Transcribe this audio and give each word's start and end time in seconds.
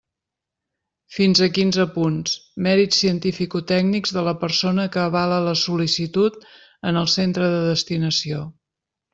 Fins 1.17 1.41
a 1.47 1.49
quinze 1.57 1.85
punts: 1.97 2.33
mèrits 2.69 3.03
cientificotècnics 3.03 4.15
de 4.17 4.25
la 4.29 4.35
persona 4.45 4.87
que 4.97 5.03
avala 5.05 5.39
la 5.49 5.55
sol·licitud 5.67 6.43
en 6.93 7.01
el 7.05 7.13
centre 7.21 7.53
de 7.59 7.63
destinació. 7.71 8.45